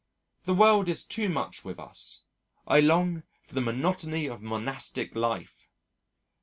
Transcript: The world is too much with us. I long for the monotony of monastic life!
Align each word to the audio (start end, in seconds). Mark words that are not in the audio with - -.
The 0.45 0.55
world 0.55 0.89
is 0.89 1.03
too 1.03 1.29
much 1.29 1.63
with 1.63 1.79
us. 1.79 2.23
I 2.65 2.79
long 2.79 3.21
for 3.43 3.53
the 3.53 3.61
monotony 3.61 4.25
of 4.25 4.41
monastic 4.41 5.13
life! 5.15 5.69